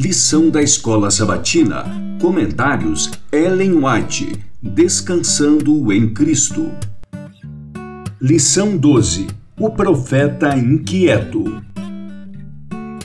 Lição 0.00 0.48
da 0.48 0.62
Escola 0.62 1.10
Sabatina. 1.10 1.84
Comentários 2.20 3.10
Ellen 3.32 3.84
White. 3.84 4.32
Descansando 4.62 5.92
em 5.92 6.14
Cristo. 6.14 6.70
Lição 8.22 8.76
12. 8.76 9.26
O 9.58 9.70
profeta 9.70 10.56
inquieto. 10.56 11.60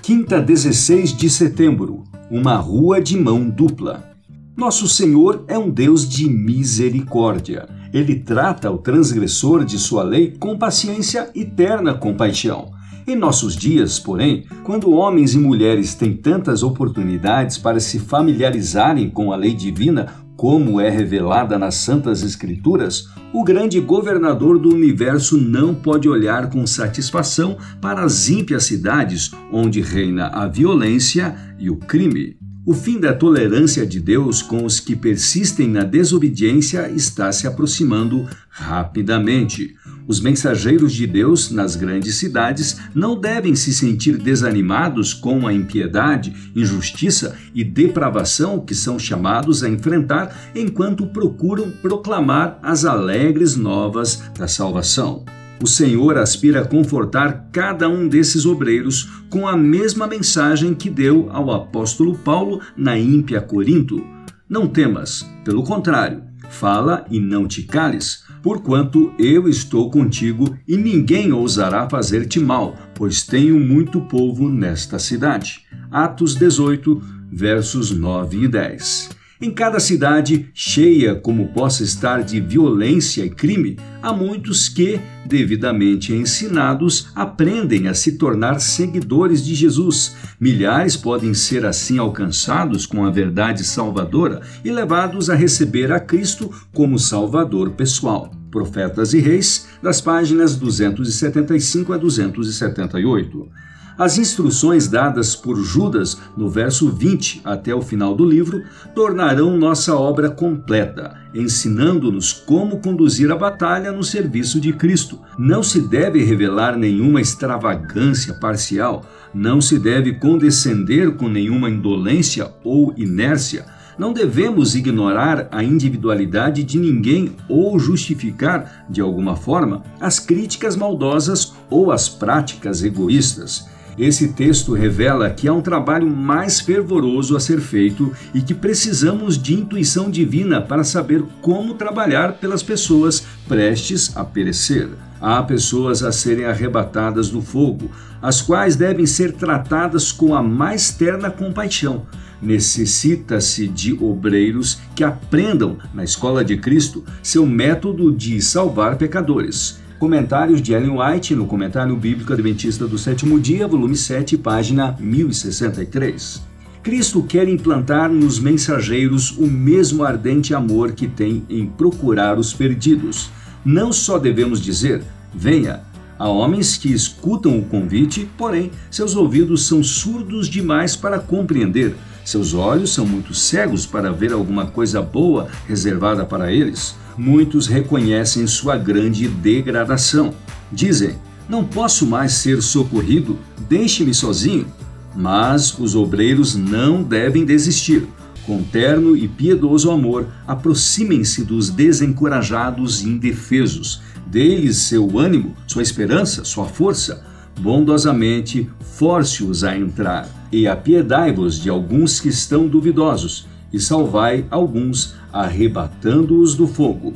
Quinta 0.04 0.40
16 0.40 1.18
de 1.18 1.32
setembro. 1.32 2.04
Uma 2.30 2.58
rua 2.58 3.02
de 3.02 3.18
mão 3.18 3.50
dupla. 3.50 4.12
Nosso 4.56 4.88
Senhor 4.88 5.46
é 5.48 5.58
um 5.58 5.72
Deus 5.72 6.08
de 6.08 6.30
misericórdia. 6.30 7.68
Ele 7.92 8.20
trata 8.20 8.70
o 8.70 8.78
transgressor 8.78 9.66
de 9.66 9.80
sua 9.80 10.04
lei 10.04 10.36
com 10.40 10.56
paciência 10.56 11.32
e 11.34 11.44
terna 11.44 11.96
compaixão. 11.96 12.72
Em 13.06 13.18
nossos 13.18 13.56
dias, 13.56 14.00
porém, 14.00 14.46
quando 14.64 14.92
homens 14.92 15.34
e 15.34 15.38
mulheres 15.38 15.94
têm 15.94 16.16
tantas 16.16 16.64
oportunidades 16.64 17.58
para 17.58 17.80
se 17.80 18.00
familiarizarem 18.00 19.10
com 19.10 19.34
a 19.34 19.36
lei 19.36 19.54
divina, 19.54 20.24
como 20.38 20.80
é 20.80 20.90
revelada 20.90 21.60
nas 21.60 21.76
Santas 21.76 22.24
Escrituras, 22.24 23.10
o 23.34 23.44
grande 23.44 23.80
governador 23.82 24.58
do 24.58 24.74
universo 24.74 25.38
não 25.38 25.76
pode 25.76 26.08
olhar 26.08 26.50
com 26.50 26.66
satisfação 26.66 27.58
para 27.82 28.04
as 28.04 28.30
ímpias 28.30 28.64
cidades 28.64 29.32
onde 29.52 29.82
reina 29.82 30.28
a 30.28 30.48
violência 30.48 31.36
e 31.60 31.70
o 31.70 31.76
crime. 31.76 32.38
O 32.66 32.74
fim 32.74 32.98
da 32.98 33.14
tolerância 33.14 33.86
de 33.86 34.00
Deus 34.00 34.42
com 34.42 34.64
os 34.64 34.80
que 34.80 34.96
persistem 34.96 35.68
na 35.68 35.84
desobediência 35.84 36.90
está 36.90 37.30
se 37.30 37.46
aproximando 37.46 38.26
rapidamente. 38.50 39.76
Os 40.08 40.20
mensageiros 40.20 40.94
de 40.94 41.08
Deus 41.08 41.50
nas 41.50 41.76
grandes 41.76 42.16
cidades 42.16 42.78
não 42.94 43.20
devem 43.20 43.56
se 43.56 43.74
sentir 43.74 44.18
desanimados 44.18 45.14
com 45.14 45.48
a 45.48 45.54
impiedade, 45.54 46.34
injustiça 46.56 47.38
e 47.56 47.64
depravação 47.64 48.60
que 48.60 48.76
são 48.76 49.00
chamados 49.00 49.64
a 49.64 49.70
enfrentar 49.70 50.52
enquanto 50.54 51.08
procuram 51.08 51.72
proclamar 51.82 52.60
as 52.62 52.84
alegres 52.84 53.56
novas 53.56 54.22
da 54.38 54.48
salvação. 54.48 55.24
O 55.64 55.68
Senhor 55.68 56.18
aspira 56.18 56.62
a 56.62 56.68
confortar 56.68 57.48
cada 57.50 57.88
um 57.88 58.06
desses 58.10 58.46
obreiros 58.46 59.10
com 59.30 59.48
a 59.48 59.56
mesma 59.56 60.06
mensagem 60.06 60.74
que 60.74 60.90
deu 60.90 61.30
ao 61.32 61.50
apóstolo 61.52 62.18
Paulo 62.18 62.60
na 62.76 62.98
ímpia 62.98 63.40
Corinto. 63.40 64.06
Não 64.50 64.68
temas, 64.68 65.26
pelo 65.46 65.64
contrário, 65.64 66.22
fala 66.54 67.06
e 67.10 67.20
não 67.20 67.48
te 67.48 67.64
cales, 67.64 68.24
porquanto 68.42 69.14
eu 69.18 69.50
estou 69.50 69.90
contigo 69.90 70.58
e 70.68 70.78
ninguém 70.78 71.34
ousará 71.34 71.90
fazer-te 71.90 72.40
mal, 72.40 72.78
pois 72.94 73.24
tenho 73.24 73.60
muito 73.60 74.00
povo 74.02 74.48
nesta 74.48 75.00
cidade. 75.00 75.66
Atos 75.92 76.36
18, 76.36 77.02
versos 77.32 77.92
9 77.92 78.44
e 78.44 78.48
10. 78.48 79.23
Em 79.44 79.52
cada 79.52 79.78
cidade, 79.78 80.50
cheia 80.54 81.16
como 81.16 81.50
possa 81.50 81.84
estar 81.84 82.24
de 82.24 82.40
violência 82.40 83.26
e 83.26 83.30
crime, 83.30 83.78
há 84.02 84.14
muitos 84.14 84.70
que, 84.70 85.02
devidamente 85.26 86.14
ensinados, 86.14 87.10
aprendem 87.14 87.90
a 87.90 87.94
se 87.94 88.14
tornar 88.14 88.62
seguidores 88.62 89.44
de 89.44 89.54
Jesus. 89.54 90.16
Milhares 90.40 90.96
podem 90.96 91.34
ser 91.34 91.66
assim 91.66 91.98
alcançados 91.98 92.86
com 92.86 93.04
a 93.04 93.12
verdade 93.12 93.66
salvadora 93.66 94.40
e 94.64 94.72
levados 94.72 95.30
a 95.30 95.36
receber 95.36 95.92
a 95.92 96.00
Cristo 96.00 96.50
como 96.72 96.98
Salvador 96.98 97.72
pessoal. 97.72 98.32
Profetas 98.50 99.14
e 99.14 99.20
Reis, 99.20 99.68
das 99.82 100.00
páginas 100.00 100.56
275 100.56 101.92
a 101.92 101.98
278. 101.98 103.50
As 103.98 104.18
instruções 104.18 104.88
dadas 104.88 105.36
por 105.36 105.56
Judas 105.64 106.18
no 106.36 106.50
verso 106.50 106.90
20 106.90 107.42
até 107.46 107.76
o 107.76 107.82
final 107.82 108.16
do 108.16 108.26
livro 108.26 108.64
tornarão 108.96 109.56
nossa 109.56 109.96
obra 109.96 110.32
completa, 110.32 111.16
ensinando-nos 111.34 112.34
como 112.34 112.80
conduzir 112.80 113.32
a 113.32 113.36
batalha 113.36 113.92
no 113.92 114.04
serviço 114.04 114.60
de 114.60 114.74
Cristo. 114.74 115.20
Não 115.38 115.62
se 115.62 115.80
deve 115.80 116.24
revelar 116.24 116.76
nenhuma 116.76 117.22
extravagância 117.22 118.34
parcial, 118.34 119.06
não 119.32 119.62
se 119.62 119.78
deve 119.78 120.14
condescender 120.14 121.16
com 121.16 121.30
nenhuma 121.30 121.70
indolência 121.70 122.52
ou 122.64 122.94
inércia. 122.98 123.66
Não 123.96 124.12
devemos 124.12 124.74
ignorar 124.74 125.48
a 125.52 125.64
individualidade 125.64 126.64
de 126.64 126.80
ninguém 126.80 127.36
ou 127.48 127.78
justificar, 127.78 128.88
de 128.90 129.02
alguma 129.02 129.36
forma, 129.36 129.84
as 130.02 130.20
críticas 130.20 130.76
maldosas 130.76 131.54
ou 131.70 131.92
as 131.92 132.10
práticas 132.10 132.84
egoístas. 132.84 133.72
Esse 133.98 134.30
texto 134.30 134.74
revela 134.74 135.30
que 135.30 135.48
há 135.48 135.54
um 135.54 135.62
trabalho 135.62 136.10
mais 136.10 136.60
fervoroso 136.60 137.36
a 137.36 137.40
ser 137.40 137.60
feito 137.60 138.12
e 138.34 138.42
que 138.42 138.54
precisamos 138.54 139.38
de 139.38 139.54
intuição 139.54 140.10
divina 140.10 140.60
para 140.62 140.84
saber 140.84 141.24
como 141.42 141.76
trabalhar 141.76 142.34
pelas 142.34 142.64
pessoas 142.64 143.24
prestes 143.48 144.16
a 144.18 144.24
perecer. 144.24 144.90
Há 145.22 145.42
pessoas 145.44 146.04
a 146.04 146.12
serem 146.12 146.46
arrebatadas 146.46 147.30
do 147.30 147.42
fogo, 147.42 147.90
as 148.22 148.42
quais 148.42 148.76
devem 148.76 149.06
ser 149.06 149.34
tratadas 149.34 150.12
com 150.12 150.36
a 150.36 150.42
mais 150.42 150.92
terna 150.92 151.30
compaixão. 151.30 152.06
Necessita-se 152.42 153.68
de 153.68 153.94
obreiros 153.94 154.80
que 154.94 155.04
aprendam, 155.04 155.78
na 155.94 156.04
escola 156.04 156.44
de 156.44 156.58
Cristo, 156.58 157.06
seu 157.22 157.46
método 157.46 158.12
de 158.12 158.42
salvar 158.42 158.98
pecadores. 158.98 159.80
Comentários 160.04 160.62
de 160.62 160.74
Ellen 160.74 160.98
White 161.00 161.34
no 161.34 161.46
Comentário 161.46 161.96
Bíblico 161.96 162.34
Adventista 162.34 162.86
do 162.86 162.98
Sétimo 162.98 163.40
Dia, 163.40 163.66
volume 163.70 163.96
7, 163.96 164.38
página 164.38 164.98
1063. 165.00 166.42
Cristo 166.84 167.24
quer 167.24 167.48
implantar 167.48 168.12
nos 168.12 168.38
mensageiros 168.38 169.32
o 169.38 169.48
mesmo 169.48 170.04
ardente 170.04 170.54
amor 170.54 170.92
que 170.92 171.08
tem 171.08 171.46
em 171.50 171.66
procurar 171.66 172.38
os 172.38 172.52
perdidos. 172.52 173.30
Não 173.64 173.94
só 173.94 174.20
devemos 174.20 174.60
dizer, 174.60 175.02
venha, 175.34 175.80
Há 176.20 176.30
homens 176.30 176.78
que 176.78 176.94
escutam 176.94 177.58
o 177.58 177.66
convite, 177.66 178.30
porém, 178.38 178.72
seus 178.92 179.16
ouvidos 179.16 179.66
são 179.66 179.84
surdos 179.84 180.48
demais 180.48 180.96
para 180.96 181.20
compreender. 181.20 181.96
Seus 182.26 182.54
olhos 182.54 182.94
são 182.94 183.06
muito 183.06 183.34
cegos 183.34 183.86
para 183.86 184.12
ver 184.12 184.32
alguma 184.32 184.66
coisa 184.68 185.02
boa 185.02 185.50
reservada 185.68 186.26
para 186.26 186.52
eles 186.52 186.96
muitos 187.18 187.68
reconhecem 187.68 188.46
sua 188.48 188.78
grande 188.78 189.28
degradação. 189.28 190.34
Dizem: 190.72 191.16
Não 191.48 191.64
posso 191.64 192.06
mais 192.06 192.34
ser 192.34 192.62
socorrido, 192.62 193.38
deixe-me 193.70 194.14
sozinho. 194.14 194.68
Mas 195.16 195.78
os 195.78 195.96
obreiros 195.96 196.56
não 196.56 197.04
devem 197.04 197.46
desistir. 197.46 198.08
Com 198.46 198.62
terno 198.64 199.16
e 199.16 199.28
piedoso 199.28 199.90
amor, 199.92 200.28
aproximem-se 200.46 201.44
dos 201.44 201.70
desencorajados 201.70 203.02
e 203.02 203.10
indefesos. 203.10 204.02
Deles 204.26 204.78
seu 204.78 205.20
ânimo, 205.20 205.56
sua 205.68 205.84
esperança, 205.84 206.44
sua 206.44 206.66
força. 206.66 207.24
Bondosamente, 207.60 208.70
force-os 208.82 209.64
a 209.64 209.78
entrar. 209.78 210.28
E 210.52 210.68
apiedai-vos 210.68 211.60
de 211.60 211.70
alguns 211.70 212.20
que 212.20 212.30
estão 212.30 212.68
duvidosos 212.68 213.48
e 213.72 213.80
salvai 213.80 214.46
alguns, 214.52 215.16
arrebatando-os 215.32 216.56
do 216.56 216.68
fogo. 216.68 217.14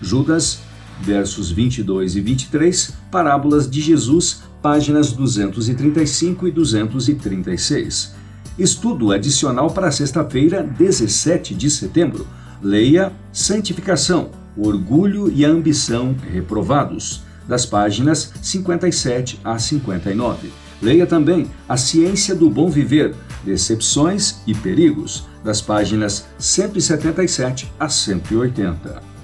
Judas, 0.00 0.60
versos 1.00 1.50
22 1.50 2.16
e 2.16 2.20
23, 2.20 2.94
Parábolas 3.10 3.68
de 3.68 3.80
Jesus, 3.80 4.42
páginas 4.62 5.12
235 5.12 6.46
e 6.46 6.50
236. 6.50 8.14
Estudo 8.58 9.12
adicional 9.12 9.70
para 9.70 9.90
sexta-feira, 9.90 10.62
17 10.62 11.54
de 11.54 11.70
setembro. 11.70 12.26
Leia 12.62 13.12
Santificação, 13.32 14.30
Orgulho 14.56 15.30
e 15.30 15.44
Ambição 15.44 16.14
Reprovados, 16.32 17.22
das 17.48 17.66
páginas 17.66 18.32
57 18.42 19.40
a 19.44 19.58
59. 19.58 20.52
Leia 20.80 21.06
também 21.06 21.50
A 21.68 21.76
Ciência 21.76 22.34
do 22.34 22.50
Bom 22.50 22.68
Viver, 22.68 23.14
Decepções 23.44 24.40
e 24.46 24.54
Perigos, 24.54 25.26
das 25.42 25.60
páginas 25.60 26.26
177 26.38 27.72
a 27.78 27.88
180. 27.88 29.15